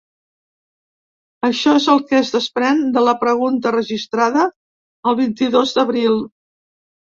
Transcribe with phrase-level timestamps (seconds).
[1.49, 4.49] Això és el que es desprèn de la pregunta registrada
[5.13, 6.21] el vint-i-dos d’abril.